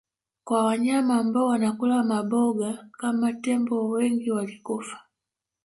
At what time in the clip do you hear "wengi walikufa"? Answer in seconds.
3.89-5.01